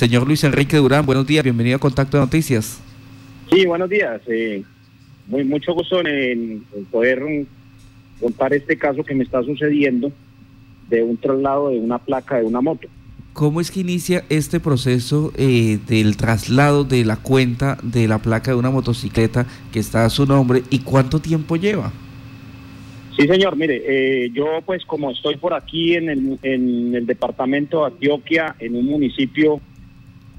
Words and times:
Señor 0.00 0.26
Luis 0.26 0.42
Enrique 0.44 0.78
Durán, 0.78 1.04
buenos 1.04 1.26
días, 1.26 1.44
bienvenido 1.44 1.76
a 1.76 1.78
Contacto 1.78 2.16
de 2.16 2.22
Noticias. 2.22 2.80
Sí, 3.52 3.66
buenos 3.66 3.90
días. 3.90 4.22
Eh, 4.28 4.62
muy 5.26 5.44
mucho 5.44 5.74
gusto 5.74 6.00
en, 6.00 6.64
poder 6.90 7.22
contar 8.18 8.54
este 8.54 8.78
caso 8.78 9.04
que 9.04 9.14
me 9.14 9.24
está 9.24 9.42
sucediendo 9.42 10.10
de 10.88 11.02
un 11.02 11.18
traslado 11.18 11.68
de 11.68 11.78
una 11.78 11.98
placa 11.98 12.38
de 12.38 12.46
una 12.46 12.62
moto. 12.62 12.88
¿Cómo 13.34 13.60
es 13.60 13.70
que 13.70 13.80
inicia 13.80 14.24
este 14.30 14.58
proceso 14.58 15.34
eh, 15.36 15.78
del 15.86 16.16
traslado 16.16 16.84
de 16.84 17.04
la 17.04 17.18
cuenta 17.18 17.76
de 17.82 18.08
la 18.08 18.20
placa 18.20 18.52
de 18.52 18.56
una 18.56 18.70
motocicleta 18.70 19.44
que 19.70 19.80
está 19.80 20.06
a 20.06 20.08
su 20.08 20.24
nombre 20.24 20.62
y 20.70 20.78
cuánto 20.78 21.20
tiempo 21.20 21.56
lleva? 21.56 21.92
Sí, 23.18 23.26
señor. 23.26 23.54
Mire, 23.54 23.82
eh, 23.84 24.30
yo 24.32 24.62
pues 24.64 24.82
como 24.86 25.10
estoy 25.10 25.36
por 25.36 25.52
aquí 25.52 25.94
en 25.94 26.08
el, 26.08 26.38
en 26.42 26.94
el 26.94 27.04
departamento 27.04 27.80
de 27.80 27.92
Antioquia, 27.92 28.56
en 28.60 28.76
un 28.76 28.86
municipio 28.86 29.60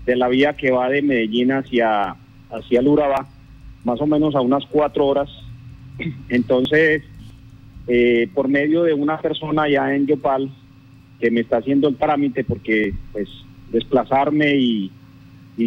de 0.06 0.16
la 0.16 0.28
vía 0.28 0.54
que 0.54 0.72
va 0.72 0.90
de 0.90 1.02
Medellín 1.02 1.52
hacia, 1.52 2.16
hacia 2.50 2.80
el 2.80 2.88
Urabá, 2.88 3.28
más 3.84 4.02
o 4.02 4.08
menos 4.08 4.36
a 4.36 4.42
unas 4.42 4.66
cuatro 4.66 5.08
horas. 5.08 5.30
Entonces, 6.30 7.04
eh, 7.88 8.30
por 8.34 8.48
medio 8.48 8.84
de 8.84 8.94
una 8.94 9.20
persona 9.20 9.68
ya 9.70 9.94
en 9.96 10.08
Yopal 10.08 10.50
que 11.20 11.32
me 11.32 11.42
está 11.42 11.58
haciendo 11.58 11.88
el 11.88 11.98
trámite, 11.98 12.44
porque 12.44 12.94
pues 13.12 13.30
desplazarme 13.72 14.56
y, 14.56 14.92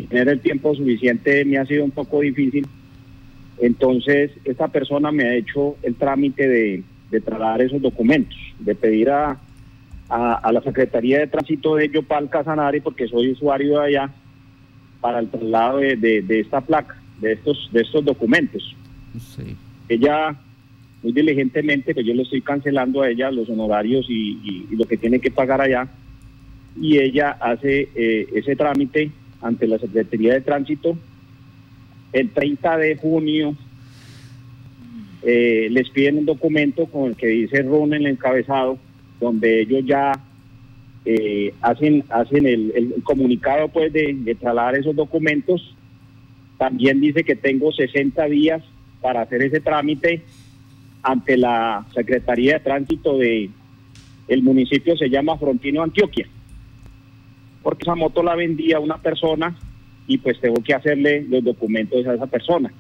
tener 0.09 0.29
el 0.29 0.41
tiempo 0.41 0.75
suficiente 0.75 1.45
me 1.45 1.57
ha 1.57 1.67
sido 1.67 1.85
un 1.85 1.93
poco 1.93 2.21
difícil. 2.21 2.67
Entonces, 3.61 4.33
esta 4.45 4.67
persona 4.67 5.13
me 5.13 5.23
ha 5.25 5.35
hecho 5.37 5.77
el 5.83 5.95
trámite 5.95 6.49
de, 6.49 6.83
de 7.13 7.21
trasladar 7.21 7.63
esos 7.63 7.81
documentos, 7.81 8.37
de 8.59 8.75
pedir 8.75 9.11
a, 9.11 9.39
a, 10.09 10.53
la 10.53 10.61
Secretaría 10.63 11.19
de 11.21 11.27
Tránsito 11.27 11.77
de 11.77 11.89
Yopal 11.89 12.29
Casanare, 12.29 12.81
porque 12.81 13.09
soy 13.09 13.31
usuario 13.31 13.79
de 13.81 13.87
allá, 13.87 14.11
para 15.05 15.19
el 15.19 15.29
traslado 15.29 15.81
de, 15.81 16.23
de, 16.23 16.41
esta 16.41 16.63
placa, 16.63 16.97
de 17.21 17.35
estos, 17.35 17.69
de 17.71 17.83
estos 17.83 18.03
documentos. 18.03 18.75
Ella, 19.87 20.35
muy 21.03 21.13
diligentemente, 21.13 21.89
que 21.89 21.97
pues 21.97 22.07
yo 22.07 22.15
le 22.15 22.23
estoy 22.23 22.41
cancelando 22.41 23.03
a 23.03 23.11
ella 23.11 23.31
los 23.31 23.47
honorarios 23.51 24.07
y, 24.09 24.67
lo 24.71 24.87
que 24.87 24.97
tiene 24.97 25.19
que 25.19 25.31
pagar 25.31 25.61
allá, 25.61 25.87
y 26.81 26.97
ella 26.97 27.33
hace 27.33 27.91
eh, 27.95 28.29
ese 28.35 28.57
trámite 28.57 29.11
ante 29.43 29.67
la 29.67 29.79
Secretaría 29.79 30.33
de 30.33 30.41
Tránsito. 30.41 30.97
El 32.11 32.31
30 32.31 32.79
de 32.79 32.97
junio 32.97 33.55
eh, 35.21 35.69
les 35.71 35.91
piden 35.91 36.17
un 36.17 36.25
documento 36.25 36.87
con 36.87 37.11
el 37.11 37.17
que 37.17 37.27
dice 37.27 37.61
RUN 37.61 37.93
en 37.93 38.07
el 38.07 38.13
encabezado, 38.13 38.79
donde 39.21 39.61
ellos 39.61 39.85
ya 39.85 40.13
eh, 41.05 41.53
hacen 41.61 42.05
hacen 42.09 42.47
el, 42.47 42.95
comunicado 43.03 43.69
pues 43.69 43.93
de, 43.93 44.37
trasladar 44.41 44.77
esos 44.77 44.97
documentos. 44.97 45.75
También 46.59 47.01
dice 47.01 47.25
que 47.25 47.37
tengo 47.37 47.73
60 47.73 48.25
días 48.27 48.63
para 49.01 49.23
hacer 49.23 49.43
ese 49.43 49.61
trámite 49.61 50.23
ante 51.03 51.37
la 51.37 51.85
Secretaría 51.95 52.55
de 52.55 52.61
Tránsito 52.61 53.19
de 53.19 53.51
el 54.29 54.43
municipio 54.43 54.97
se 54.97 55.11
llama 55.11 55.37
Frontino 55.37 55.83
Antioquia. 55.83 56.27
Porque 57.63 57.83
esa 57.83 57.95
moto 57.95 58.23
la 58.23 58.35
vendía 58.35 58.81
una 58.81 58.99
persona 58.99 59.57
y 60.07 60.19
pues 60.19 60.41
tengo 60.41 60.63
que 60.63 60.75
hacerle 60.75 61.27
los 61.29 61.45
documentos 61.45 62.07
a 62.07 62.15
esa 62.15 62.27
persona 62.27 62.73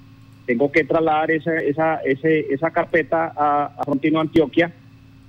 tengo 0.46 0.70
que 0.70 0.84
trasladar 0.84 1.30
esa, 1.30 1.56
esa, 1.58 1.96
ese, 2.04 2.52
esa 2.52 2.70
carpeta 2.70 3.32
a, 3.36 3.66
a 3.76 3.84
Frontino 3.84 4.20
Antioquia, 4.20 4.72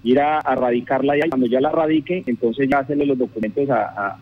ir 0.05 0.19
a, 0.19 0.39
radicarla 0.39 1.13
allá, 1.13 1.25
y 1.25 1.29
cuando 1.29 1.47
ya 1.47 1.59
la 1.59 1.71
radique, 1.71 2.23
entonces 2.27 2.69
ya 2.69 2.79
hacerle 2.79 3.07
los 3.07 3.17
documentos 3.17 3.67
a, 3.69 4.17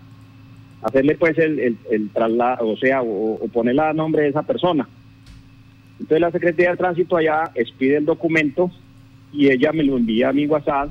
hacerle 0.81 1.15
pues 1.15 1.37
el, 1.37 1.77
el, 1.91 2.09
traslado, 2.09 2.69
o 2.69 2.77
sea, 2.77 3.01
o, 3.01 3.37
ponerle 3.51 3.81
a 3.81 3.93
nombre 3.93 4.23
de 4.23 4.29
esa 4.29 4.43
persona. 4.43 4.87
Entonces 5.99 6.21
la 6.21 6.31
Secretaría 6.31 6.71
de 6.71 6.77
Tránsito 6.77 7.17
allá 7.17 7.51
expide 7.53 7.97
el 7.97 8.05
documento 8.05 8.71
y 9.31 9.49
ella 9.49 9.71
me 9.71 9.83
lo 9.83 9.97
envía 9.97 10.29
a 10.29 10.33
mi 10.33 10.47
WhatsApp, 10.47 10.89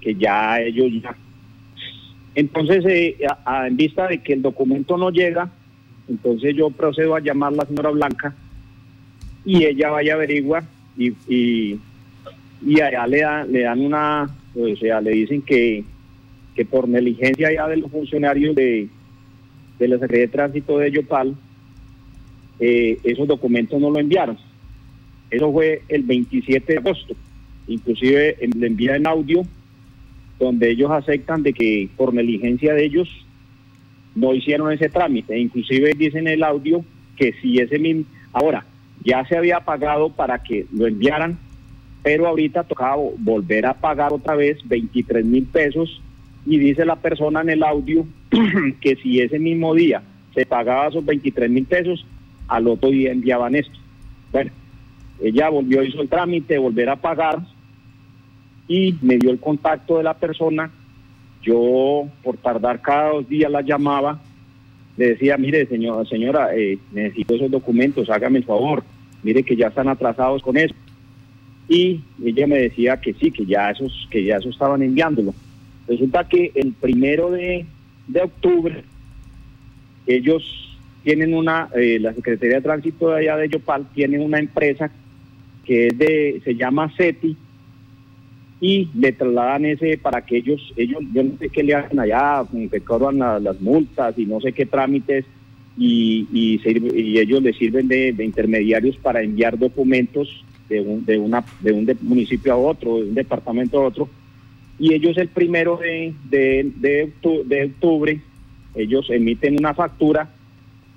que 0.00 0.14
ya 0.14 0.60
ellos 0.60 0.90
ya. 1.02 1.16
Entonces, 2.34 2.84
eh, 2.86 3.16
en 3.66 3.76
vista 3.76 4.06
de 4.06 4.22
que 4.22 4.34
el 4.34 4.42
documento 4.42 4.96
no 4.96 5.10
llega, 5.10 5.50
entonces 6.06 6.54
yo 6.54 6.70
procedo 6.70 7.16
a 7.16 7.20
llamar 7.20 7.52
a 7.52 7.56
la 7.56 7.66
señora 7.66 7.90
Blanca 7.90 8.34
y 9.44 9.64
ella 9.64 9.90
vaya 9.90 10.12
a 10.12 10.16
averiguar 10.16 10.64
y, 10.96 11.78
allá 12.82 13.06
le, 13.06 13.20
dan 13.20 13.52
le 13.52 13.60
dan 13.62 13.80
una, 13.80 14.28
o 14.54 14.76
sea, 14.76 15.00
le 15.00 15.10
dicen 15.10 15.42
que, 15.42 15.84
que 16.54 16.64
por 16.64 16.88
negligencia 16.88 17.52
ya 17.52 17.66
de 17.68 17.76
los 17.76 17.90
funcionarios 17.90 18.54
de, 18.54 18.88
de 19.78 19.88
la 19.88 19.96
Secretaría 19.96 20.26
de 20.26 20.32
Tránsito 20.32 20.78
de 20.78 20.90
Yopal, 20.90 21.34
eh, 22.60 22.98
esos 23.04 23.28
documentos 23.28 23.80
no 23.80 23.90
lo 23.90 23.98
enviaron. 23.98 24.36
Eso 25.30 25.52
fue 25.52 25.82
el 25.88 26.02
27 26.02 26.72
de 26.72 26.78
agosto. 26.78 27.14
Inclusive 27.66 28.36
le 28.40 28.66
envían 28.66 29.06
audio 29.06 29.42
donde 30.38 30.70
ellos 30.70 30.90
aceptan 30.90 31.42
de 31.42 31.52
que 31.52 31.88
por 31.96 32.14
negligencia 32.14 32.72
de 32.72 32.84
ellos 32.84 33.08
no 34.14 34.34
hicieron 34.34 34.72
ese 34.72 34.88
trámite. 34.88 35.38
Inclusive 35.38 35.92
dicen 35.96 36.26
el 36.26 36.42
audio 36.42 36.84
que 37.16 37.34
si 37.40 37.58
ese 37.58 37.78
mismo... 37.78 38.04
Ahora, 38.32 38.64
ya 39.04 39.24
se 39.26 39.36
había 39.36 39.60
pagado 39.60 40.10
para 40.10 40.42
que 40.42 40.66
lo 40.72 40.86
enviaran, 40.86 41.38
pero 42.02 42.26
ahorita 42.26 42.64
tocaba 42.64 42.96
volver 43.18 43.66
a 43.66 43.74
pagar 43.74 44.12
otra 44.12 44.34
vez 44.34 44.58
23 44.64 45.24
mil 45.24 45.44
pesos 45.44 46.00
y 46.46 46.58
dice 46.58 46.84
la 46.84 46.96
persona 46.96 47.40
en 47.42 47.50
el 47.50 47.62
audio 47.62 48.06
que 48.80 48.96
si 48.96 49.20
ese 49.20 49.38
mismo 49.38 49.74
día 49.74 50.02
se 50.34 50.46
pagaba 50.46 50.88
esos 50.88 51.04
23 51.04 51.50
mil 51.50 51.64
pesos, 51.64 52.06
al 52.46 52.68
otro 52.68 52.90
día 52.90 53.12
enviaban 53.12 53.54
esto. 53.54 53.78
Bueno, 54.32 54.50
ella 55.20 55.48
volvió, 55.48 55.82
hizo 55.82 56.00
el 56.00 56.08
trámite, 56.08 56.58
volver 56.58 56.88
a 56.88 56.96
pagar 56.96 57.40
y 58.68 58.94
me 59.02 59.18
dio 59.18 59.30
el 59.30 59.40
contacto 59.40 59.98
de 59.98 60.04
la 60.04 60.14
persona. 60.14 60.70
Yo, 61.42 62.08
por 62.22 62.36
tardar 62.36 62.80
cada 62.80 63.12
dos 63.12 63.28
días, 63.28 63.50
la 63.50 63.62
llamaba 63.62 64.20
le 64.98 65.10
decía, 65.10 65.36
mire, 65.36 65.64
señora, 65.66 66.04
señora 66.06 66.54
eh, 66.56 66.76
necesito 66.92 67.36
esos 67.36 67.50
documentos, 67.50 68.10
hágame 68.10 68.38
el 68.38 68.44
favor, 68.44 68.82
mire 69.22 69.44
que 69.44 69.54
ya 69.54 69.68
están 69.68 69.88
atrasados 69.88 70.42
con 70.42 70.56
eso. 70.56 70.74
Y 71.68 72.00
ella 72.24 72.46
me 72.46 72.58
decía 72.58 72.98
que 72.98 73.12
sí, 73.14 73.30
que 73.30 73.44
ya 73.44 73.70
esos, 73.70 74.08
que 74.10 74.24
ya 74.24 74.36
eso 74.36 74.48
estaban 74.48 74.82
enviándolo. 74.82 75.34
Resulta 75.86 76.28
que 76.28 76.50
el 76.54 76.72
primero 76.72 77.30
de, 77.30 77.66
octubre, 78.22 78.82
ellos 80.06 80.42
tienen 81.02 81.34
una, 81.34 81.68
eh, 81.74 81.98
la 82.00 82.14
Secretaría 82.14 82.56
de 82.56 82.62
Tránsito 82.62 83.10
de 83.10 83.20
allá 83.20 83.36
de 83.36 83.48
Yopal 83.48 83.86
tiene 83.94 84.18
una 84.18 84.38
empresa 84.38 84.90
que 85.64 85.88
es 85.88 85.98
de, 85.98 86.40
se 86.44 86.54
llama 86.54 86.92
SETI, 86.96 87.36
y 88.60 88.88
le 88.94 89.12
trasladan 89.12 89.64
ese 89.66 89.98
para 89.98 90.24
que 90.24 90.38
ellos, 90.38 90.72
ellos 90.76 91.00
yo 91.12 91.22
no 91.22 91.36
sé 91.38 91.48
qué 91.48 91.62
le 91.62 91.74
hacen 91.74 92.00
allá, 92.00 92.44
que 92.70 92.80
cobran 92.80 93.18
las 93.18 93.60
multas 93.60 94.18
y 94.18 94.26
no 94.26 94.40
sé 94.40 94.52
qué 94.52 94.66
trámites, 94.66 95.24
y, 95.76 96.26
y, 96.32 96.60
ellos 97.18 97.40
le 97.40 97.52
sirven 97.52 97.86
de, 97.86 98.08
intermediarios 98.18 98.96
para 98.96 99.22
enviar 99.22 99.56
documentos 99.56 100.44
de 100.68 100.80
un, 100.80 101.04
de 101.04 101.18
una, 101.18 101.44
de 101.60 101.72
un 101.72 101.98
municipio 102.02 102.52
a 102.52 102.56
otro, 102.56 102.96
de 102.96 103.04
un 103.04 103.14
departamento 103.14 103.80
a 103.80 103.86
otro, 103.86 104.08
y 104.78 104.94
ellos 104.94 105.16
el 105.18 105.28
primero 105.28 105.76
de, 105.76 106.14
de, 106.30 107.12
de, 107.46 107.64
octubre, 107.64 108.20
ellos 108.74 109.10
emiten 109.10 109.58
una 109.58 109.74
factura 109.74 110.28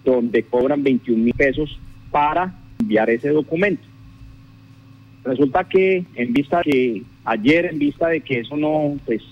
donde 0.06 0.44
cobran 0.44 0.84
21 0.84 1.24
mil 1.24 1.34
pesos 1.34 1.80
para 2.12 2.54
enviar 2.80 3.10
ese 3.10 3.30
documento. 3.30 3.84
Resulta 5.24 5.64
que 5.64 6.06
en 6.16 6.34
vista 6.34 6.62
que 6.64 7.04
ayer, 7.26 7.66
en 7.66 7.80
vista 7.80 8.08
de 8.08 8.22
que 8.22 8.40
eso 8.40 8.56
no, 8.56 8.98
pues 9.06 9.24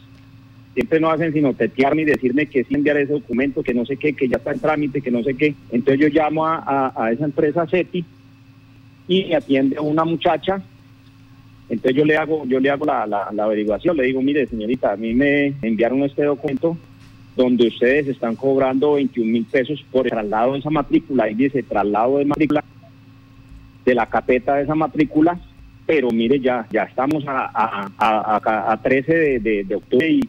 siempre 0.74 1.00
no 1.00 1.10
hacen 1.10 1.34
sino 1.34 1.54
tetearme 1.54 2.04
y 2.04 2.06
decirme 2.06 2.46
que 2.46 2.64
sí 2.64 2.76
enviar 2.76 2.98
ese 2.98 3.14
documento, 3.14 3.64
que 3.64 3.74
no 3.74 3.86
sé 3.86 3.98
qué, 3.98 4.14
que 4.14 4.28
ya 4.28 4.38
está 4.38 4.52
en 4.52 4.60
trámite, 4.60 5.02
que 5.02 5.12
no 5.12 5.24
sé 5.24 5.36
qué. 5.36 5.56
Entonces 5.72 6.00
yo 6.00 6.08
llamo 6.08 6.46
a, 6.48 7.10
esa 7.12 7.26
empresa 7.26 7.68
SETI 7.68 8.06
y 9.10 9.26
me 9.26 9.36
atiende 9.36 9.78
una 9.78 10.06
muchacha. 10.06 10.62
Entonces 11.68 11.98
yo 11.98 12.06
le 12.06 12.16
hago, 12.16 12.46
yo 12.46 12.62
le 12.62 12.70
hago 12.70 12.86
la, 12.86 13.06
la, 13.06 13.44
averiguación, 13.44 13.98
le 13.98 14.04
digo, 14.04 14.22
mire 14.22 14.48
señorita, 14.48 14.94
a 14.94 14.96
mí 14.96 15.14
me 15.14 15.54
enviaron 15.62 16.04
este 16.04 16.24
documento 16.24 16.78
donde 17.36 17.68
ustedes 17.68 18.08
están 18.08 18.38
cobrando 18.38 18.94
21 18.94 19.30
mil 19.30 19.46
pesos 19.46 19.86
por 19.92 20.06
el 20.06 20.12
traslado 20.12 20.54
de 20.54 20.60
esa 20.60 20.70
matrícula, 20.70 21.30
y 21.30 21.36
dice 21.36 21.62
traslado 21.64 22.20
de 22.20 22.26
matrícula 22.26 22.64
de 23.86 23.96
la 23.96 24.06
carpeta 24.06 24.56
de 24.56 24.64
esa 24.64 24.76
matrícula 24.76 25.40
pero 25.90 26.12
mire, 26.12 26.40
ya, 26.40 26.68
ya 26.72 26.84
estamos 26.84 27.24
a, 27.26 27.90
a, 27.98 28.80
13 28.84 29.40
de, 29.40 29.76
octubre 29.76 30.20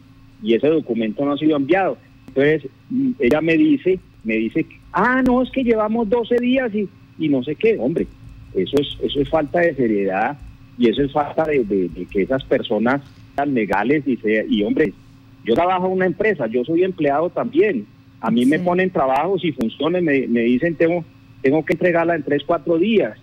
y, 0.41 0.55
ese 0.55 0.67
documento 0.67 1.23
no 1.23 1.33
ha 1.33 1.37
sido 1.37 1.55
enviado. 1.55 1.99
Entonces, 2.29 2.67
mm, 2.89 3.11
ella 3.19 3.41
me 3.41 3.55
dice, 3.55 3.99
me 4.23 4.37
dice, 4.37 4.65
ah, 4.91 5.21
no, 5.23 5.43
es 5.43 5.51
que 5.51 5.63
llevamos 5.63 6.09
12 6.09 6.37
días 6.37 6.73
y, 6.73 6.89
y 7.19 7.29
no 7.29 7.43
sé 7.43 7.53
qué, 7.53 7.77
hombre, 7.77 8.07
eso 8.53 8.77
es, 8.79 8.97
eso 9.01 9.21
es 9.21 9.29
falta 9.29 9.59
de 9.59 9.75
seriedad 9.75 10.37
y 10.77 10.89
eso 10.89 11.03
es 11.03 11.11
falta 11.11 11.43
de, 11.45 11.89
que 12.11 12.21
esas 12.21 12.43
personas 12.43 13.01
sean 13.35 13.53
legales 13.53 14.07
y, 14.07 14.17
sea, 14.17 14.43
y 14.47 14.63
hombre, 14.63 14.93
yo 15.43 15.53
trabajo 15.53 15.87
en 15.87 15.93
una 15.93 16.05
empresa, 16.05 16.47
yo 16.47 16.63
soy 16.63 16.83
empleado 16.83 17.29
también 17.29 17.85
A 18.19 18.29
mí 18.29 18.45
me 18.45 18.59
ponen 18.59 18.91
trabajos 18.91 19.43
y 19.43 19.51
funciones, 19.51 20.03
me, 20.03 20.27
me 20.27 20.41
dicen 20.41 20.75
tengo, 20.75 21.03
tengo 21.41 21.65
que 21.65 21.73
entregarla 21.73 22.15
en 22.15 22.23
tres, 22.23 22.43
cuatro 22.45 22.77
días. 22.77 23.17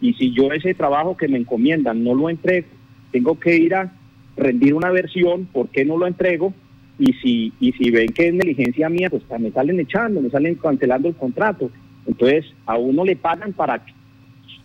Y 0.00 0.12
si 0.14 0.32
yo 0.32 0.52
ese 0.52 0.74
trabajo 0.74 1.16
que 1.16 1.28
me 1.28 1.38
encomiendan 1.38 2.04
no 2.04 2.14
lo 2.14 2.28
entrego, 2.28 2.68
tengo 3.10 3.38
que 3.38 3.56
ir 3.56 3.74
a 3.74 3.92
rendir 4.36 4.74
una 4.74 4.90
versión, 4.90 5.46
¿por 5.46 5.68
qué 5.68 5.84
no 5.84 5.96
lo 5.96 6.06
entrego? 6.06 6.52
Y 6.98 7.12
si, 7.14 7.52
y 7.60 7.72
si 7.72 7.90
ven 7.90 8.12
que 8.12 8.28
es 8.28 8.34
negligencia 8.34 8.88
mía, 8.88 9.10
pues 9.10 9.22
me 9.38 9.50
salen 9.50 9.80
echando, 9.80 10.20
me 10.20 10.30
salen 10.30 10.54
cancelando 10.56 11.08
el 11.08 11.14
contrato. 11.14 11.70
Entonces, 12.06 12.44
a 12.66 12.76
uno 12.76 13.04
le 13.04 13.16
pagan 13.16 13.52
para 13.52 13.84
que, 13.84 13.92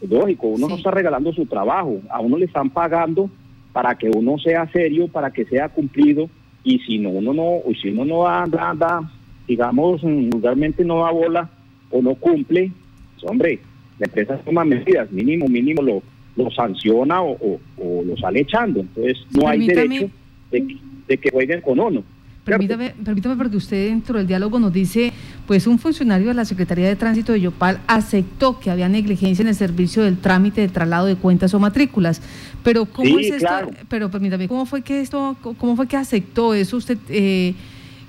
lógico, 0.01 0.47
uno 0.47 0.67
no 0.67 0.75
está 0.75 0.91
regalando 0.91 1.33
su 1.33 1.45
trabajo, 1.45 1.99
a 2.09 2.19
uno 2.19 2.37
le 2.37 2.45
están 2.45 2.69
pagando 2.69 3.29
para 3.73 3.95
que 3.95 4.09
uno 4.09 4.37
sea 4.37 4.69
serio, 4.71 5.07
para 5.07 5.31
que 5.31 5.45
sea 5.45 5.69
cumplido, 5.69 6.29
y 6.63 6.79
si 6.79 6.97
no, 6.97 7.09
uno 7.09 7.33
no, 7.33 7.59
si 7.81 7.89
uno 7.89 8.05
no 8.05 8.23
da, 8.23 8.45
da, 8.47 8.73
da 8.75 9.11
digamos, 9.47 10.01
vulgarmente 10.01 10.83
no 10.85 11.03
da 11.03 11.11
bola 11.11 11.49
o 11.89 12.01
no 12.01 12.15
cumple, 12.15 12.71
pues, 13.15 13.29
hombre, 13.29 13.59
la 13.97 14.05
empresa 14.05 14.37
toma 14.37 14.63
medidas, 14.63 15.11
mínimo, 15.11 15.47
mínimo 15.47 15.81
lo, 15.81 16.01
lo 16.35 16.51
sanciona 16.51 17.21
o, 17.21 17.59
lo 17.77 18.17
sale 18.17 18.41
echando. 18.41 18.79
Entonces, 18.79 19.17
no 19.31 19.47
hay 19.47 19.67
derecho 19.67 20.09
de, 20.51 21.17
que 21.17 21.31
jueguen 21.31 21.61
con 21.61 21.79
uno. 21.79 22.03
Permítame, 22.43 22.93
permítame, 23.03 23.35
porque 23.35 23.57
usted 23.57 23.89
dentro 23.89 24.17
del 24.17 24.25
diálogo 24.25 24.59
nos 24.59 24.73
dice, 24.73 25.13
pues 25.45 25.67
un 25.67 25.77
funcionario 25.77 26.29
de 26.29 26.33
la 26.33 26.45
Secretaría 26.45 26.87
de 26.87 26.95
Tránsito 26.95 27.33
de 27.33 27.41
Yopal 27.41 27.79
aceptó 27.85 28.59
que 28.59 28.71
había 28.71 28.89
negligencia 28.89 29.43
en 29.43 29.49
el 29.49 29.55
servicio 29.55 30.03
del 30.03 30.17
trámite 30.17 30.61
de 30.61 30.69
traslado 30.69 31.05
de 31.05 31.15
cuentas 31.15 31.53
o 31.53 31.59
matrículas. 31.59 32.21
Pero 32.63 32.85
cómo 32.85 33.19
es 33.19 33.31
esto, 33.31 33.69
pero 33.87 34.09
permítame, 34.09 34.47
¿cómo 34.47 34.65
fue 34.65 34.81
que 34.81 35.01
esto, 35.01 35.35
cómo 35.41 35.75
fue 35.75 35.87
que 35.87 35.97
aceptó 35.97 36.53
eso 36.53 36.77
usted? 36.77 36.97
Eh, 37.09 37.53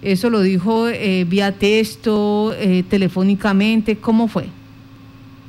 eso 0.03 0.31
lo 0.31 0.41
dijo 0.41 0.89
eh, 0.89 1.27
vía 1.29 1.53
texto, 1.53 2.55
eh, 2.59 2.83
telefónicamente, 2.89 3.97
¿cómo 3.97 4.29
fue? 4.29 4.47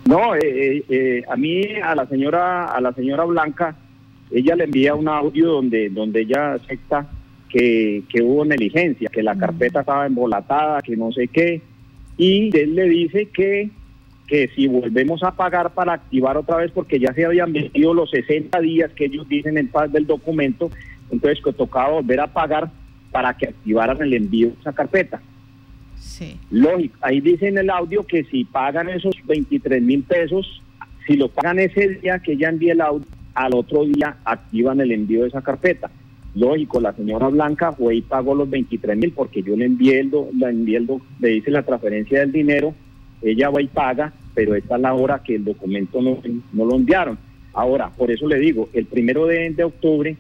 No, 0.06 0.34
a 0.34 1.36
mí 1.38 1.62
a 1.82 1.96
la 1.96 2.08
señora 2.08 2.66
a 2.66 2.82
la 2.82 2.92
señora 2.92 3.24
Blanca, 3.24 3.76
ella 4.32 4.56
le 4.56 4.66
envía 4.66 4.96
un 4.96 5.08
audio 5.08 5.52
donde 5.52 5.90
donde 5.90 6.22
ella 6.22 6.54
acepta 6.56 7.08
que, 7.52 8.04
que 8.08 8.22
hubo 8.22 8.46
negligencia, 8.46 9.10
que 9.10 9.22
la 9.22 9.36
carpeta 9.36 9.82
estaba 9.82 10.06
embolatada, 10.06 10.82
que 10.82 10.96
no 10.96 11.12
sé 11.12 11.28
qué, 11.28 11.62
y 12.18 12.56
él 12.58 12.76
le 12.76 12.88
dice 12.88 13.28
que, 13.28 13.70
que 14.28 14.50
si 14.56 14.68
volvemos 14.68 15.24
a 15.24 15.32
pagar 15.36 15.74
para 15.74 15.94
activar 15.94 16.38
otra 16.38 16.58
vez, 16.58 16.72
porque 16.72 17.00
ya 17.00 17.14
se 17.14 17.26
habían 17.26 17.52
vendido 17.52 17.94
los 17.94 18.10
60 18.12 18.60
días 18.62 18.92
que 18.94 19.06
ellos 19.06 19.28
dicen 19.28 19.58
en 19.58 19.68
paz 19.68 19.92
del 19.92 20.08
documento, 20.08 20.72
entonces 21.12 21.44
que 21.44 21.52
tocaba 21.52 21.92
volver 21.92 22.22
a 22.22 22.28
pagar 22.28 22.72
para 23.12 23.36
que 23.36 23.48
activaran 23.48 24.02
el 24.02 24.14
envío 24.14 24.48
de 24.48 24.56
esa 24.62 24.72
carpeta. 24.72 25.22
Sí. 25.98 26.40
Lógico, 26.50 26.98
ahí 27.02 27.20
dice 27.20 27.48
en 27.48 27.58
el 27.58 27.70
audio 27.70 28.06
que 28.06 28.24
si 28.26 28.46
pagan 28.46 28.90
esos 28.90 29.16
23 29.26 29.82
mil 29.82 30.04
pesos, 30.04 30.62
si 31.06 31.18
lo 31.18 31.28
pagan 31.28 31.60
ese 31.60 31.90
día 31.96 32.20
que 32.20 32.38
ya 32.38 32.50
envíe 32.50 32.70
el 32.70 32.82
audio, 32.82 33.06
al 33.34 33.54
otro 33.54 33.86
día 33.86 34.18
activan 34.24 34.80
el 34.82 34.92
envío 34.92 35.24
de 35.24 35.30
esa 35.30 35.42
carpeta. 35.42 35.90
Lógico, 36.34 36.80
la 36.80 36.94
señora 36.94 37.28
Blanca 37.28 37.74
fue 37.74 37.96
y 37.96 38.02
pagó 38.02 38.34
los 38.34 38.50
23 38.50 38.98
mil 38.98 39.12
porque 39.12 39.44
yo 39.44 39.56
le 39.56 39.66
envié 39.66 40.00
el, 40.00 40.12
la 40.40 40.50
envié 40.50 40.78
el 40.78 40.88
le 41.20 41.36
hice 41.36 41.52
la 41.52 41.64
transferencia 41.64 42.22
del 42.22 42.32
dinero, 42.32 42.74
ella 43.22 43.50
va 43.50 43.62
y 43.62 43.68
paga, 43.68 44.14
pero 44.34 44.56
esta 44.56 44.76
es 44.76 44.82
la 44.82 44.94
hora 44.94 45.22
que 45.24 45.36
el 45.36 45.44
documento 45.44 46.02
no, 46.02 46.20
no 46.54 46.66
lo 46.66 46.76
enviaron. 46.76 47.18
Ahora, 47.54 47.90
por 47.90 48.10
eso 48.12 48.28
le 48.28 48.40
digo, 48.40 48.70
el 48.72 48.86
primero 48.86 49.26
de, 49.26 49.54
octubre 49.62 50.16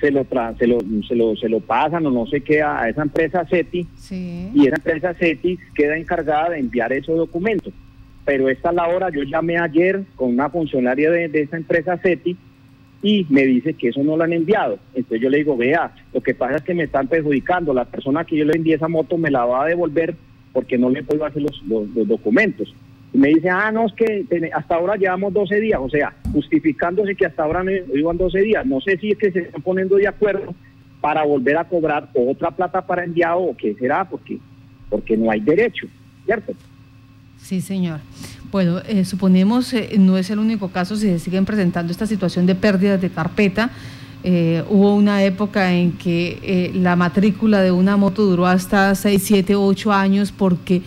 se 0.00 0.10
lo, 0.10 0.26
se 0.58 0.66
lo, 0.66 0.78
se 1.06 1.14
lo, 1.14 1.36
se 1.36 1.48
lo 1.50 1.60
pasan 1.60 2.06
o 2.06 2.10
no 2.10 2.26
sé 2.26 2.40
qué 2.40 2.62
a, 2.62 2.88
esa 2.88 3.02
empresa 3.02 3.44
CETI 3.44 3.86
y 4.54 4.66
esa 4.66 4.76
empresa 4.76 5.12
CETI 5.12 5.58
queda 5.74 5.98
encargada 5.98 6.50
de 6.50 6.58
enviar 6.58 6.90
esos 6.94 7.18
documentos. 7.18 7.74
Pero 8.24 8.48
esta 8.48 8.70
es 8.70 8.74
la 8.76 8.88
hora, 8.88 9.10
yo 9.10 9.22
llamé 9.24 9.58
ayer 9.58 10.04
con 10.16 10.30
una 10.30 10.48
funcionaria 10.48 11.10
de, 11.10 11.28
de 11.28 11.42
esa 11.42 11.58
empresa 11.58 11.98
CETI 11.98 12.36
y 13.02 13.26
me 13.30 13.44
dice 13.46 13.74
que 13.74 13.88
eso 13.88 14.02
no 14.02 14.16
lo 14.16 14.24
han 14.24 14.32
enviado. 14.32 14.78
Entonces 14.94 15.20
yo 15.20 15.30
le 15.30 15.38
digo, 15.38 15.56
vea, 15.56 15.92
lo 16.12 16.20
que 16.20 16.34
pasa 16.34 16.56
es 16.56 16.62
que 16.62 16.74
me 16.74 16.84
están 16.84 17.08
perjudicando, 17.08 17.72
la 17.72 17.84
persona 17.84 18.24
que 18.24 18.36
yo 18.36 18.44
le 18.44 18.56
envié 18.56 18.74
esa 18.74 18.88
moto 18.88 19.16
me 19.16 19.30
la 19.30 19.44
va 19.44 19.64
a 19.64 19.68
devolver 19.68 20.14
porque 20.52 20.76
no 20.76 20.90
le 20.90 21.02
puedo 21.02 21.24
hacer 21.24 21.42
los, 21.42 21.62
los, 21.66 22.06
documentos. 22.06 22.74
Y 23.12 23.18
me 23.18 23.28
dice, 23.28 23.48
ah, 23.48 23.72
no, 23.72 23.86
es 23.86 23.92
que 23.94 24.26
hasta 24.52 24.74
ahora 24.74 24.96
llevamos 24.96 25.32
12 25.32 25.60
días, 25.60 25.80
o 25.82 25.88
sea, 25.88 26.14
justificándose 26.32 27.14
que 27.14 27.26
hasta 27.26 27.42
ahora 27.42 27.62
me 27.64 27.82
iban 27.94 28.16
12 28.16 28.40
días. 28.40 28.66
No 28.66 28.80
sé 28.80 28.98
si 28.98 29.10
es 29.12 29.18
que 29.18 29.32
se 29.32 29.40
están 29.40 29.62
poniendo 29.62 29.96
de 29.96 30.06
acuerdo 30.06 30.54
para 31.00 31.24
volver 31.24 31.56
a 31.56 31.64
cobrar 31.64 32.10
otra 32.14 32.50
plata 32.50 32.86
para 32.86 33.04
enviado 33.04 33.40
o 33.40 33.56
qué 33.56 33.74
será, 33.74 34.04
porque, 34.08 34.38
porque 34.88 35.16
no 35.16 35.30
hay 35.30 35.40
derecho, 35.40 35.86
¿cierto? 36.26 36.52
Sí, 37.38 37.60
señor. 37.60 38.00
Bueno, 38.50 38.80
eh, 38.88 39.04
suponemos 39.04 39.72
eh, 39.74 39.94
no 39.98 40.18
es 40.18 40.28
el 40.30 40.40
único 40.40 40.68
caso 40.68 40.96
si 40.96 41.06
se 41.06 41.20
siguen 41.20 41.44
presentando 41.44 41.92
esta 41.92 42.06
situación 42.06 42.46
de 42.46 42.56
pérdidas 42.56 43.00
de 43.00 43.08
carpeta. 43.08 43.70
Eh, 44.24 44.64
hubo 44.68 44.94
una 44.96 45.22
época 45.22 45.72
en 45.72 45.92
que 45.92 46.72
la 46.74 46.96
matrícula 46.96 47.62
de 47.62 47.70
una 47.70 47.96
moto 47.96 48.26
duró 48.26 48.46
hasta 48.46 48.94
6, 48.94 49.22
7, 49.24 49.54
8 49.54 49.92
años 49.92 50.32
porque 50.32 50.82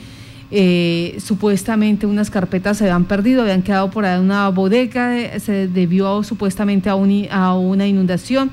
supuestamente 1.17 2.05
unas 2.05 2.29
carpetas 2.29 2.77
se 2.77 2.83
habían 2.83 3.05
perdido, 3.05 3.41
habían 3.41 3.63
quedado 3.63 3.89
por 3.89 4.05
ahí 4.05 4.19
en 4.19 4.25
una 4.25 4.49
bodega, 4.49 5.39
se 5.39 5.67
debió 5.67 6.21
supuestamente 6.21 6.89
a, 6.91 6.93
a 6.93 7.53
una 7.55 7.87
inundación 7.87 8.51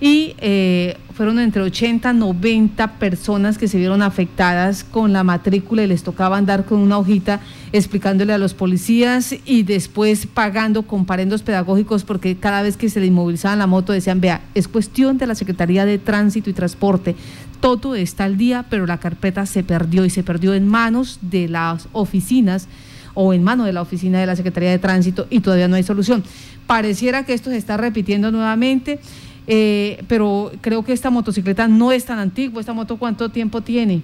y 0.00 0.34
eh, 0.38 0.96
fueron 1.16 1.38
entre 1.38 1.62
80 1.62 2.12
90 2.12 2.98
personas 2.98 3.56
que 3.56 3.68
se 3.68 3.78
vieron 3.78 4.02
afectadas 4.02 4.84
con 4.84 5.14
la 5.14 5.24
matrícula 5.24 5.82
y 5.82 5.86
les 5.86 6.02
tocaba 6.02 6.36
andar 6.36 6.66
con 6.66 6.78
una 6.78 6.98
hojita 6.98 7.40
explicándole 7.72 8.34
a 8.34 8.38
los 8.38 8.52
policías 8.52 9.34
y 9.46 9.62
después 9.62 10.26
pagando 10.26 10.82
comparendos 10.82 11.42
pedagógicos 11.42 12.04
porque 12.04 12.36
cada 12.36 12.60
vez 12.60 12.76
que 12.76 12.90
se 12.90 13.00
le 13.00 13.06
inmovilizaban 13.06 13.58
la 13.58 13.66
moto 13.66 13.94
decían, 13.94 14.20
vea, 14.20 14.42
es 14.54 14.68
cuestión 14.68 15.16
de 15.16 15.26
la 15.26 15.34
Secretaría 15.34 15.86
de 15.86 15.96
Tránsito 15.96 16.50
y 16.50 16.52
Transporte, 16.52 17.16
todo 17.60 17.94
está 17.94 18.24
al 18.24 18.36
día, 18.36 18.66
pero 18.68 18.86
la 18.86 18.98
carpeta 18.98 19.46
se 19.46 19.64
perdió 19.64 20.04
y 20.04 20.10
se 20.10 20.22
perdió 20.22 20.52
en 20.52 20.68
manos 20.68 21.18
de 21.22 21.48
las 21.48 21.88
oficinas 21.92 22.68
o 23.14 23.32
en 23.32 23.42
manos 23.42 23.64
de 23.64 23.72
la 23.72 23.80
oficina 23.80 24.20
de 24.20 24.26
la 24.26 24.36
Secretaría 24.36 24.70
de 24.70 24.78
Tránsito 24.78 25.26
y 25.30 25.40
todavía 25.40 25.66
no 25.66 25.76
hay 25.76 25.82
solución. 25.82 26.22
Pareciera 26.66 27.24
que 27.24 27.32
esto 27.32 27.48
se 27.48 27.56
está 27.56 27.78
repitiendo 27.78 28.30
nuevamente. 28.30 29.00
Eh, 29.46 30.02
pero 30.08 30.50
creo 30.60 30.84
que 30.84 30.92
esta 30.92 31.10
motocicleta 31.10 31.68
no 31.68 31.92
es 31.92 32.04
tan 32.04 32.18
antigua. 32.18 32.60
¿Esta 32.60 32.72
moto 32.72 32.96
cuánto 32.96 33.28
tiempo 33.28 33.60
tiene? 33.60 34.02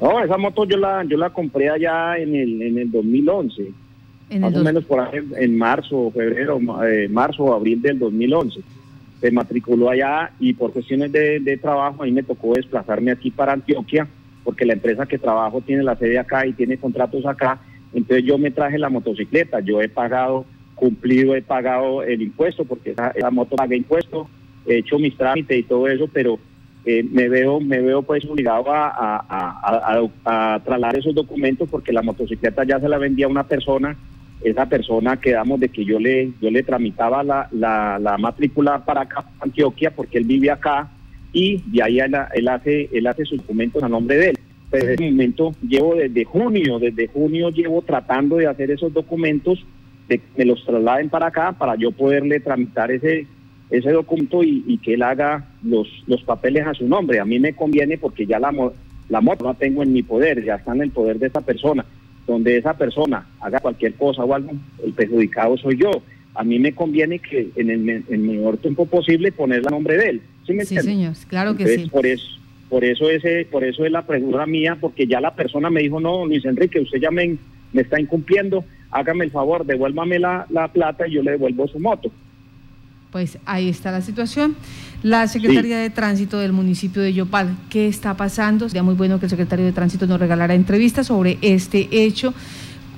No, 0.00 0.22
esa 0.22 0.36
moto 0.36 0.64
yo 0.64 0.76
la 0.76 1.04
yo 1.04 1.16
la 1.16 1.30
compré 1.30 1.70
allá 1.70 2.16
en 2.18 2.34
el, 2.34 2.62
en 2.62 2.78
el 2.78 2.90
2011. 2.90 3.72
más 4.40 4.56
o 4.56 4.64
menos 4.64 4.84
por 4.84 5.00
ahí 5.00 5.20
en 5.38 5.56
marzo, 5.56 6.10
febrero, 6.10 6.58
eh, 6.86 7.08
marzo 7.08 7.44
o 7.44 7.54
abril 7.54 7.80
del 7.82 7.98
2011. 7.98 8.60
Se 9.20 9.30
matriculó 9.30 9.90
allá 9.90 10.32
y 10.40 10.52
por 10.52 10.72
cuestiones 10.72 11.12
de, 11.12 11.40
de 11.40 11.56
trabajo 11.56 12.02
ahí 12.02 12.12
me 12.12 12.22
tocó 12.22 12.54
desplazarme 12.54 13.10
aquí 13.10 13.30
para 13.30 13.52
Antioquia 13.52 14.06
porque 14.42 14.66
la 14.66 14.74
empresa 14.74 15.06
que 15.06 15.18
trabajo 15.18 15.62
tiene 15.62 15.82
la 15.82 15.96
sede 15.96 16.18
acá 16.18 16.46
y 16.46 16.52
tiene 16.52 16.76
contratos 16.76 17.24
acá. 17.24 17.58
Entonces 17.94 18.24
yo 18.24 18.36
me 18.36 18.50
traje 18.50 18.78
la 18.78 18.90
motocicleta. 18.90 19.60
Yo 19.60 19.80
he 19.80 19.88
pagado, 19.88 20.44
cumplido, 20.74 21.34
he 21.34 21.42
pagado 21.42 22.02
el 22.02 22.20
impuesto 22.20 22.64
porque 22.64 22.90
esa, 22.90 23.10
esa 23.10 23.30
moto 23.30 23.56
paga 23.56 23.76
impuesto 23.76 24.28
he 24.66 24.78
hecho 24.78 24.98
mis 24.98 25.16
trámites 25.16 25.58
y 25.58 25.62
todo 25.62 25.88
eso, 25.88 26.08
pero 26.12 26.38
eh, 26.86 27.02
me 27.02 27.28
veo 27.28 27.60
me 27.60 27.80
veo 27.80 28.02
pues 28.02 28.24
obligado 28.26 28.66
a, 28.68 29.24
a, 30.24 30.60
trasladar 30.62 30.98
esos 30.98 31.14
documentos 31.14 31.68
porque 31.70 31.92
la 31.92 32.02
motocicleta 32.02 32.62
ya 32.64 32.78
se 32.78 32.88
la 32.88 32.98
vendía 32.98 33.24
a 33.24 33.30
una 33.30 33.44
persona, 33.44 33.96
esa 34.42 34.66
persona 34.66 35.16
quedamos 35.16 35.60
de 35.60 35.70
que 35.70 35.84
yo 35.84 35.98
le 35.98 36.32
yo 36.42 36.50
le 36.50 36.62
tramitaba 36.62 37.22
la, 37.22 37.48
la, 37.50 38.18
matrícula 38.18 38.84
para 38.84 39.02
acá, 39.02 39.24
Antioquia, 39.40 39.92
porque 39.92 40.18
él 40.18 40.24
vive 40.24 40.50
acá 40.50 40.90
y 41.32 41.62
de 41.66 41.82
ahí 41.82 42.00
él, 42.00 42.48
hace 42.48 42.90
él 42.92 43.06
hace 43.06 43.24
sus 43.24 43.38
documentos 43.38 43.82
a 43.82 43.88
nombre 43.88 44.16
de 44.18 44.28
él. 44.30 44.38
Pero 44.70 44.90
en 44.90 45.12
momento 45.12 45.52
llevo 45.66 45.94
desde 45.94 46.24
junio, 46.24 46.78
desde 46.78 47.06
junio 47.06 47.48
llevo 47.50 47.80
tratando 47.80 48.36
de 48.36 48.46
hacer 48.46 48.70
esos 48.70 48.92
documentos, 48.92 49.64
de 50.08 50.18
que 50.18 50.24
me 50.36 50.44
los 50.44 50.64
trasladen 50.66 51.08
para 51.08 51.28
acá 51.28 51.52
para 51.52 51.76
yo 51.76 51.92
poderle 51.92 52.40
tramitar 52.40 52.90
ese 52.90 53.26
ese 53.70 53.90
documento 53.90 54.42
y, 54.42 54.78
que 54.82 54.94
él 54.94 55.02
haga 55.02 55.46
los, 55.62 55.88
los 56.06 56.22
papeles 56.22 56.66
a 56.66 56.74
su 56.74 56.86
nombre. 56.86 57.20
A 57.20 57.24
mí 57.24 57.38
me 57.38 57.54
conviene 57.54 57.98
porque 57.98 58.26
ya 58.26 58.38
la, 58.38 58.52
la 59.08 59.20
moto 59.20 59.44
la 59.44 59.54
tengo 59.54 59.82
en 59.82 59.92
mi 59.92 60.02
poder, 60.02 60.44
ya 60.44 60.56
está 60.56 60.72
en 60.74 60.82
el 60.82 60.90
poder 60.90 61.18
de 61.18 61.28
esa 61.28 61.40
persona. 61.40 61.84
Donde 62.26 62.56
esa 62.56 62.74
persona 62.74 63.26
haga 63.40 63.60
cualquier 63.60 63.94
cosa 63.94 64.24
o 64.24 64.34
algo, 64.34 64.52
el 64.84 64.92
perjudicado 64.92 65.56
soy 65.58 65.76
yo. 65.76 65.90
A 66.34 66.42
mí 66.42 66.58
me 66.58 66.72
conviene 66.72 67.18
que 67.18 67.50
en 67.56 67.70
el, 67.70 68.18
menor 68.18 68.56
tiempo 68.56 68.86
posible 68.86 69.30
poner 69.30 69.58
el 69.58 69.64
nombre 69.66 69.96
de 69.96 70.08
él. 70.08 70.22
Sí, 70.46 70.58
señor, 70.64 71.14
claro 71.28 71.56
que 71.56 71.66
sí. 71.66 71.88
Por 71.88 72.06
eso, 72.06 72.26
por 72.68 72.84
eso, 72.84 73.08
ese, 73.08 73.46
por 73.50 73.62
eso 73.62 73.84
es 73.84 73.92
la 73.92 74.02
pregunta 74.02 74.44
mía, 74.46 74.76
porque 74.80 75.06
ya 75.06 75.20
la 75.20 75.34
persona 75.34 75.70
me 75.70 75.80
dijo, 75.80 76.00
no, 76.00 76.26
Luis 76.26 76.44
Enrique, 76.44 76.80
usted 76.80 76.98
ya 76.98 77.10
me, 77.10 77.36
me 77.72 77.82
está 77.82 78.00
incumpliendo, 78.00 78.64
hágame 78.90 79.24
el 79.24 79.30
favor, 79.30 79.64
devuélvame 79.64 80.18
la, 80.18 80.46
la 80.50 80.68
plata 80.68 81.06
y 81.06 81.12
yo 81.12 81.22
le 81.22 81.32
devuelvo 81.32 81.68
su 81.68 81.78
moto. 81.78 82.10
Pues 83.14 83.38
ahí 83.46 83.68
está 83.68 83.92
la 83.92 84.00
situación. 84.02 84.56
La 85.04 85.28
Secretaría 85.28 85.78
de 85.78 85.88
Tránsito 85.88 86.40
del 86.40 86.52
municipio 86.52 87.00
de 87.00 87.12
Yopal, 87.12 87.56
¿qué 87.70 87.86
está 87.86 88.16
pasando? 88.16 88.68
Sería 88.68 88.82
muy 88.82 88.94
bueno 88.94 89.20
que 89.20 89.26
el 89.26 89.30
secretario 89.30 89.64
de 89.64 89.70
Tránsito 89.70 90.08
nos 90.08 90.18
regalara 90.18 90.52
entrevistas 90.52 91.06
sobre 91.06 91.38
este 91.40 91.86
hecho. 91.92 92.34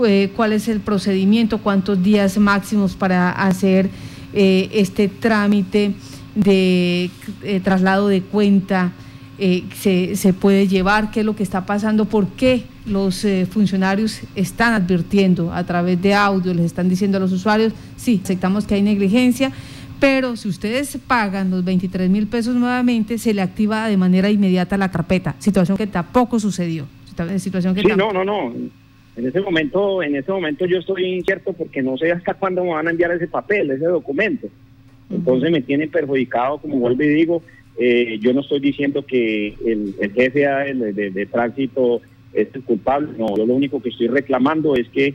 Eh, 0.07 0.33
¿Cuál 0.35 0.55
es 0.55 0.69
el 0.69 0.81
procedimiento? 0.81 1.59
¿Cuántos 1.59 2.03
días 2.03 2.39
máximos 2.39 2.95
para 2.95 3.31
hacer 3.31 3.91
eh, 4.33 4.71
este 4.73 5.09
trámite 5.09 5.93
de 6.35 7.11
eh, 7.43 7.61
traslado 7.63 8.09
de 8.09 8.23
cuenta? 8.23 8.93
se, 9.39 10.17
se, 10.17 10.33
puede 10.33 10.67
llevar, 10.67 11.11
qué 11.11 11.21
es 11.21 11.27
lo 11.27 11.37
que 11.37 11.43
está 11.43 11.67
pasando, 11.67 12.07
por 12.07 12.27
qué 12.27 12.65
los 12.87 13.27
funcionarios 13.51 14.21
están 14.35 14.73
advirtiendo 14.73 15.53
a 15.53 15.63
través 15.65 16.01
de 16.01 16.15
audio, 16.15 16.55
les 16.55 16.65
están 16.65 16.89
diciendo 16.89 17.19
a 17.19 17.21
los 17.21 17.33
usuarios, 17.33 17.75
sí, 17.99 18.19
aceptamos 18.25 18.65
que 18.65 18.77
hay 18.77 18.81
negligencia, 18.81 19.53
pero 20.01 20.37
si 20.37 20.49
ustedes 20.49 20.99
pagan 21.07 21.51
los 21.51 21.65
23 21.65 22.09
mil 22.11 22.27
pesos 22.27 22.55
nuevamente, 22.55 23.19
se 23.19 23.35
le 23.35 23.43
activa 23.43 23.89
de 23.89 23.97
manera 23.97 24.31
inmediata 24.31 24.77
la 24.77 24.91
carpeta, 24.91 25.35
situación 25.39 25.77
que 25.77 25.87
tampoco 25.87 26.39
sucedió. 26.39 26.87
Situación 27.39 27.75
que 27.75 27.81
sí, 27.81 27.87
no, 27.97 28.13
no, 28.13 28.25
no. 28.25 28.53
En 29.17 29.27
ese 29.27 29.41
momento, 29.41 30.03
en 30.03 30.17
ese 30.17 30.31
momento 30.31 30.67
yo 30.67 30.79
estoy 30.79 31.07
incierto 31.07 31.55
porque 31.55 31.83
no 31.83 31.97
sé 31.97 32.13
hasta 32.13 32.35
cuándo 32.35 32.63
me 32.63 32.71
van 32.71 32.87
a 32.87 32.91
enviar 32.91 33.11
ese 33.13 33.27
papel, 33.27 33.71
ese 33.71 33.87
documento. 33.87 34.49
Entonces 35.09 35.51
me 35.51 35.63
tienen 35.63 35.91
perjudicado, 35.91 36.59
como 36.59 36.79
vuelvo 36.79 37.03
y 37.03 37.09
digo, 37.09 37.43
eh, 37.79 38.19
yo 38.21 38.35
no 38.35 38.41
estoy 38.41 38.61
diciendo 38.61 39.07
que 39.07 39.55
el, 39.65 39.95
jefe 40.15 40.41
de, 40.41 41.11
de, 41.11 41.27
tránsito 41.27 42.03
es 42.35 42.49
el 42.53 42.63
culpable, 42.63 43.09
no, 43.19 43.37
yo 43.37 43.47
lo 43.47 43.55
único 43.55 43.81
que 43.81 43.91
estoy 43.91 44.09
reclamando 44.09 44.77
es 44.77 44.89
que 44.89 45.15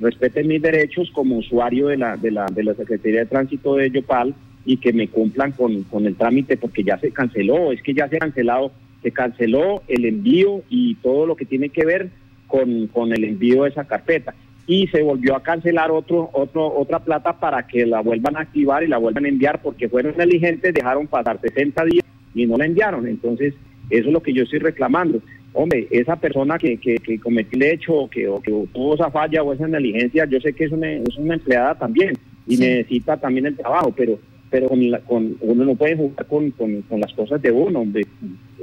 respeten 0.00 0.48
mis 0.48 0.62
derechos 0.62 1.10
como 1.10 1.38
usuario 1.38 1.88
de 1.88 1.96
la, 1.96 2.16
de 2.16 2.30
la, 2.30 2.46
de 2.46 2.64
la 2.64 2.74
Secretaría 2.74 3.20
de 3.20 3.26
Tránsito 3.26 3.76
de 3.76 3.90
Yopal 3.90 4.34
y 4.64 4.76
que 4.78 4.92
me 4.92 5.08
cumplan 5.08 5.52
con, 5.52 5.84
con 5.84 6.06
el 6.06 6.16
trámite 6.16 6.56
porque 6.56 6.82
ya 6.82 6.98
se 6.98 7.12
canceló, 7.12 7.72
es 7.72 7.82
que 7.82 7.94
ya 7.94 8.08
se 8.08 8.16
ha 8.16 8.20
cancelado, 8.20 8.72
se 9.02 9.12
canceló 9.12 9.82
el 9.88 10.04
envío 10.04 10.62
y 10.68 10.96
todo 10.96 11.26
lo 11.26 11.36
que 11.36 11.44
tiene 11.44 11.68
que 11.68 11.86
ver 11.86 12.10
con, 12.46 12.88
con 12.88 13.12
el 13.12 13.24
envío 13.24 13.62
de 13.62 13.70
esa 13.70 13.84
carpeta. 13.84 14.34
Y 14.66 14.88
se 14.88 15.00
volvió 15.02 15.36
a 15.36 15.42
cancelar 15.42 15.92
otro, 15.92 16.28
otro, 16.32 16.66
otra 16.76 16.98
plata 16.98 17.38
para 17.38 17.66
que 17.68 17.86
la 17.86 18.00
vuelvan 18.00 18.36
a 18.36 18.40
activar 18.40 18.82
y 18.82 18.88
la 18.88 18.98
vuelvan 18.98 19.24
a 19.24 19.28
enviar 19.28 19.62
porque 19.62 19.88
fueron 19.88 20.16
negligentes, 20.16 20.74
dejaron 20.74 21.06
pasar 21.06 21.40
60 21.40 21.84
días 21.84 22.04
y 22.34 22.46
no 22.46 22.56
la 22.56 22.66
enviaron. 22.66 23.06
Entonces, 23.06 23.54
eso 23.90 24.08
es 24.08 24.12
lo 24.12 24.20
que 24.20 24.32
yo 24.32 24.42
estoy 24.42 24.58
reclamando 24.58 25.20
hombre, 25.56 25.88
esa 25.90 26.16
persona 26.16 26.58
que, 26.58 26.76
que, 26.76 26.96
que 26.96 27.18
cometió 27.18 27.56
el 27.56 27.62
hecho 27.62 27.94
o 27.94 28.10
que, 28.10 28.28
o 28.28 28.40
que 28.40 28.50
tuvo 28.72 28.94
esa 28.94 29.10
falla 29.10 29.42
o 29.42 29.52
esa 29.52 29.66
negligencia, 29.66 30.26
yo 30.26 30.40
sé 30.40 30.52
que 30.52 30.64
es 30.64 30.72
una, 30.72 30.92
es 30.92 31.16
una 31.16 31.34
empleada 31.34 31.74
también 31.74 32.14
y 32.46 32.56
necesita 32.56 33.16
también 33.16 33.46
el 33.46 33.56
trabajo, 33.56 33.92
pero 33.96 34.18
pero 34.48 34.68
con, 34.68 35.36
uno 35.40 35.64
no 35.64 35.74
puede 35.74 35.96
jugar 35.96 36.26
con, 36.26 36.50
con, 36.52 37.00
las 37.00 37.12
cosas 37.14 37.42
de 37.42 37.50
uno, 37.50 37.80
hombre. 37.80 38.06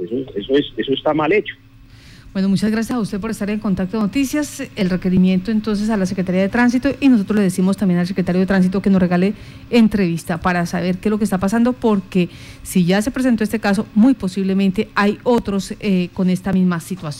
Eso, 0.02 0.16
eso, 0.34 0.56
es, 0.56 0.72
eso 0.76 0.92
está 0.92 1.12
mal 1.12 1.32
hecho. 1.32 1.54
Bueno, 2.34 2.48
muchas 2.48 2.72
gracias 2.72 2.96
a 2.96 3.00
usted 3.00 3.20
por 3.20 3.30
estar 3.30 3.48
en 3.48 3.60
Contacto 3.60 3.96
Noticias. 4.00 4.60
El 4.74 4.90
requerimiento 4.90 5.52
entonces 5.52 5.88
a 5.88 5.96
la 5.96 6.04
Secretaría 6.04 6.42
de 6.42 6.48
Tránsito 6.48 6.90
y 6.98 7.08
nosotros 7.08 7.36
le 7.36 7.42
decimos 7.42 7.76
también 7.76 8.00
al 8.00 8.08
secretario 8.08 8.40
de 8.40 8.46
Tránsito 8.46 8.82
que 8.82 8.90
nos 8.90 9.00
regale 9.00 9.34
entrevista 9.70 10.40
para 10.40 10.66
saber 10.66 10.98
qué 10.98 11.08
es 11.08 11.10
lo 11.10 11.18
que 11.18 11.22
está 11.22 11.38
pasando, 11.38 11.74
porque 11.74 12.28
si 12.64 12.84
ya 12.84 13.00
se 13.02 13.12
presentó 13.12 13.44
este 13.44 13.60
caso, 13.60 13.86
muy 13.94 14.14
posiblemente 14.14 14.88
hay 14.96 15.20
otros 15.22 15.74
eh, 15.78 16.08
con 16.12 16.28
esta 16.28 16.52
misma 16.52 16.80
situación. 16.80 17.14